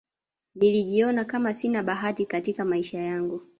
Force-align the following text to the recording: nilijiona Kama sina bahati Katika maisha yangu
nilijiona 0.55 1.25
Kama 1.25 1.53
sina 1.53 1.83
bahati 1.83 2.25
Katika 2.25 2.65
maisha 2.65 2.99
yangu 2.99 3.41